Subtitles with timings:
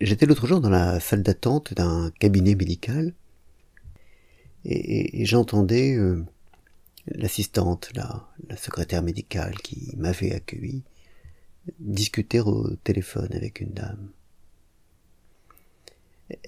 [0.00, 3.14] J'étais l'autre jour dans la salle d'attente d'un cabinet médical
[4.64, 6.24] et, j'entendais euh,
[7.06, 10.82] l'assistante, la, la secrétaire médicale qui m'avait accueilli,
[11.78, 14.10] discuter au téléphone avec une dame.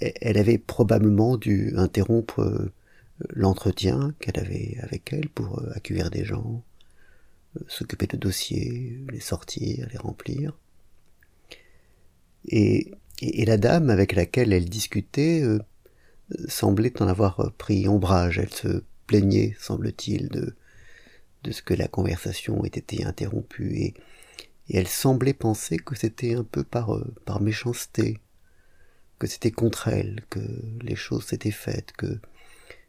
[0.01, 2.73] Elle avait probablement dû interrompre euh,
[3.29, 6.65] l'entretien qu'elle avait avec elle pour euh, accueillir des gens,
[7.69, 10.59] s'occuper de dossiers, les sortir, les remplir.
[12.49, 12.91] Et,
[13.21, 15.59] la dame avec laquelle elle discutait euh,
[16.49, 18.39] semblait en avoir pris ombrage.
[18.39, 20.55] Elle se plaignait, semble-t-il, de,
[21.43, 23.95] de ce que la conversation ait été interrompue, et,
[24.73, 28.21] elle semblait penser que c'était un peu par, euh, par méchanceté,
[29.19, 30.39] que c'était contre elle que
[30.83, 32.21] les choses s'étaient faites, que,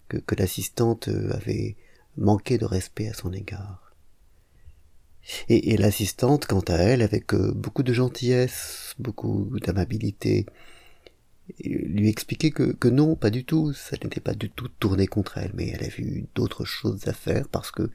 [0.08, 1.76] que l'assistante avait
[2.18, 3.91] manqué de respect à son égard.
[5.50, 10.46] Et, l'assistante, quant à elle, avec euh, beaucoup de gentillesse, beaucoup d'amabilité,
[11.64, 15.38] lui expliquait que, que non, pas du tout, ça n'était pas du tout tourné contre
[15.38, 17.90] elle, mais elle avait d'autres choses à faire parce que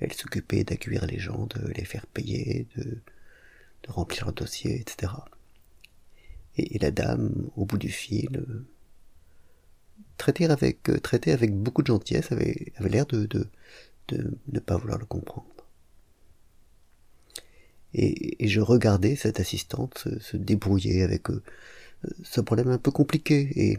[0.00, 5.12] elle s'occupait d'accueillir les gens, de les faire payer, de, de remplir le dossier, etc.
[6.56, 8.66] Et, la dame, au bout du fil, euh,
[10.16, 13.48] traitait avec, euh, traitait avec beaucoup de gentillesse, avait, avait l'air de, de,
[14.08, 15.57] de ne pas vouloir le comprendre
[17.94, 21.42] et, je regardais cette assistante se, débrouiller avec euh,
[22.22, 23.78] ce problème un peu compliqué, et,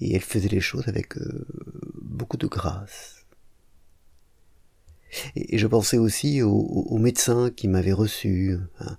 [0.00, 1.46] elle faisait les choses avec euh,
[2.02, 3.24] beaucoup de grâce.
[5.34, 8.98] Et, je pensais aussi au, médecin qui m'avait reçu, un,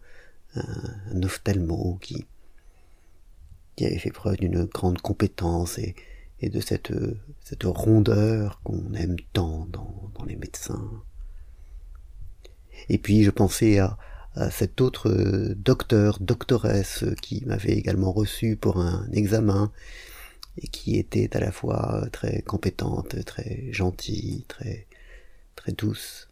[0.55, 2.25] un, ophtalmo qui,
[3.75, 5.95] qui avait fait preuve d'une grande compétence et,
[6.41, 6.93] de cette,
[7.43, 11.03] cette rondeur qu'on aime tant dans, dans les médecins.
[12.89, 13.97] Et puis je pensais à,
[14.37, 19.71] à cet autre euh, docteur, doctoresse qui m'avait également reçu pour un examen
[20.57, 24.87] et qui était à la fois très compétente, très gentille, très
[25.55, 26.29] très douce.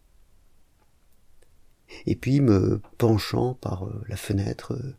[2.05, 4.95] Et puis me penchant par euh, la fenêtre euh,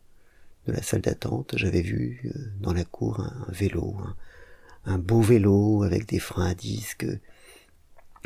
[0.65, 3.95] de la salle d'attente, j'avais vu dans la cour un vélo,
[4.83, 7.07] un, beau vélo avec des freins à disque.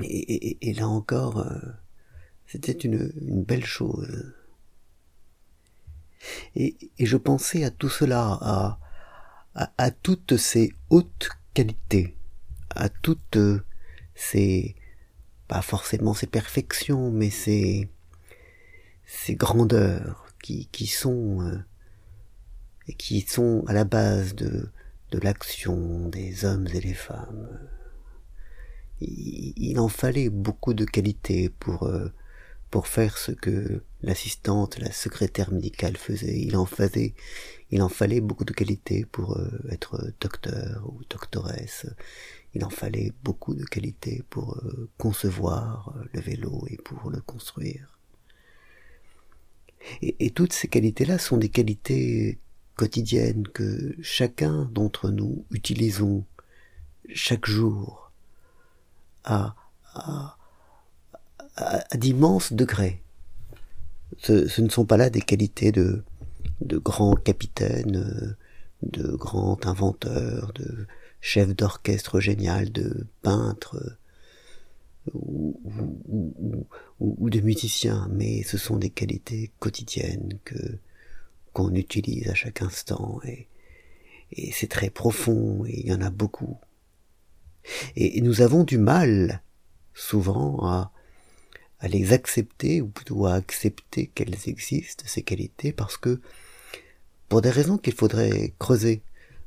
[0.01, 1.45] Et, là encore,
[2.47, 4.33] c'était une, une belle chose.
[6.55, 8.79] Et, je pensais à tout cela, à,
[9.77, 12.15] à, toutes ces hautes qualités,
[12.69, 13.37] à toutes
[14.15, 14.75] ces,
[15.47, 17.89] pas forcément ces perfections, mais ces,
[19.05, 21.59] ces grandeurs qui, qui sont, euh,
[22.87, 24.69] et qui sont à la base de,
[25.11, 27.49] de l'action des hommes et des femmes.
[29.01, 32.09] Il, en fallait beaucoup de qualités pour euh,
[32.69, 36.39] pour faire ce que l'assistante, la secrétaire médicale faisait.
[36.39, 37.13] Il en faisait,
[37.69, 41.85] il en fallait beaucoup de qualités pour euh, être docteur ou doctoresse.
[42.53, 47.21] Il en fallait beaucoup de qualités pour euh, concevoir euh, le vélo et pour le
[47.21, 47.99] construire.
[50.01, 52.39] Et, toutes ces qualités-là sont des qualités
[52.75, 56.23] quotidiennes que chacun d'entre nous utilisons
[57.13, 58.11] chaque jour
[59.23, 59.55] à,
[59.93, 60.37] à,
[61.55, 63.01] à, d'immenses degrés.
[64.17, 66.03] Ce, ne sont pas là des qualités de,
[66.61, 68.35] de grands capitaines,
[68.83, 70.87] de grands inventeurs, de
[71.21, 73.97] chefs d'orchestre génial, de peintres
[75.13, 75.59] ou,
[76.99, 80.77] ou, de musiciens, mais ce sont des qualités quotidiennes que
[81.53, 83.47] qu'on utilise à chaque instant et,
[84.31, 86.57] et c'est très profond et il y en a beaucoup.
[87.97, 89.41] et nous avons du mal
[89.93, 90.93] souvent à,
[91.81, 96.21] à les accepter, ou plutôt à accepter qu'elles existent, ces qualités, parce que,
[97.27, 99.01] pour des raisons qu'il faudrait creuser,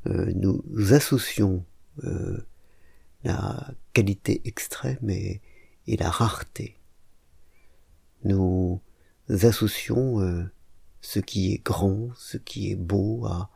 [0.08, 0.62] euh, nous,
[0.92, 1.64] associons
[2.02, 2.44] euh,
[3.22, 5.40] la qualité extrême et,
[5.86, 6.76] la rareté.
[8.24, 8.80] Nous
[9.28, 10.42] associons euh,
[11.02, 13.48] ce qui est grand, ce qui est beau à,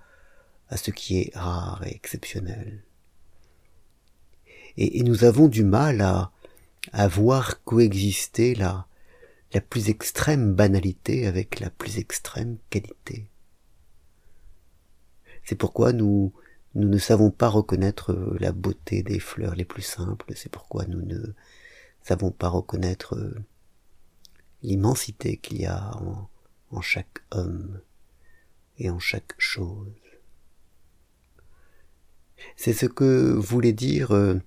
[0.69, 2.85] à ce qui est rare et exceptionnel.
[4.77, 6.31] et nous avons du mal à,
[6.93, 8.87] à voir coexister la,
[9.53, 13.29] la plus extrême banalité avec la plus extrême qualité.
[15.45, 16.33] C'est pourquoi nous,
[16.75, 21.03] nous ne savons pas reconnaître la beauté des fleurs les plus simples, c'est pourquoi nous
[21.03, 21.33] ne
[22.03, 23.19] savons pas reconnaître
[24.63, 26.29] l'immensité qu'il y a en,
[26.71, 27.81] en chaque homme
[28.79, 29.93] et en chaque chose.
[32.57, 34.41] C'est ce que voulait dire euh,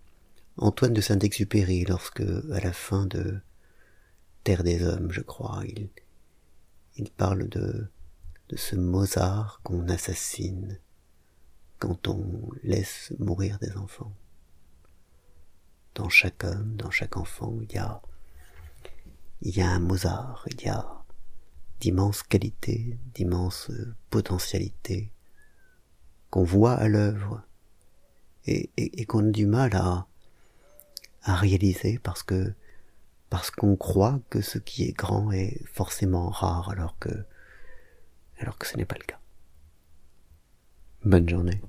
[0.61, 3.41] Antoine de Saint-Exupéry lorsque, à la fin de
[4.43, 5.89] Terre des Hommes, je crois, il,
[6.97, 7.89] il parle de,
[8.47, 10.79] de ce Mozart qu'on assassine
[11.79, 14.15] quand on laisse mourir des enfants.
[15.95, 17.99] Dans chaque homme, dans chaque enfant, il y a,
[19.41, 21.03] il y a un Mozart, il y a
[21.79, 23.71] d'immenses qualités, d'immenses
[24.11, 25.11] potentialités
[26.29, 27.41] qu'on voit à l'œuvre
[28.45, 30.07] et, et, qu'on a du mal à,
[31.23, 32.53] à réaliser parce que
[33.29, 37.09] parce qu'on croit que ce qui est grand est forcément rare alors que
[38.39, 39.19] alors que ce n'est pas le cas.
[41.05, 41.61] Bonne journée.